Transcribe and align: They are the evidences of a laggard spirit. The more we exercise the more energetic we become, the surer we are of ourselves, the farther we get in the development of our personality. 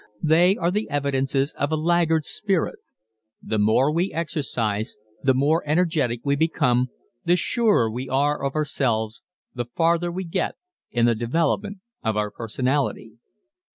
They 0.23 0.55
are 0.57 0.71
the 0.71 0.89
evidences 0.89 1.53
of 1.59 1.71
a 1.71 1.75
laggard 1.75 2.25
spirit. 2.25 2.79
The 3.39 3.59
more 3.59 3.93
we 3.93 4.11
exercise 4.11 4.97
the 5.21 5.35
more 5.35 5.61
energetic 5.67 6.21
we 6.23 6.35
become, 6.35 6.89
the 7.23 7.35
surer 7.35 7.87
we 7.87 8.09
are 8.09 8.43
of 8.43 8.55
ourselves, 8.55 9.21
the 9.53 9.65
farther 9.65 10.11
we 10.11 10.23
get 10.23 10.55
in 10.89 11.05
the 11.05 11.13
development 11.13 11.81
of 12.03 12.17
our 12.17 12.31
personality. 12.31 13.19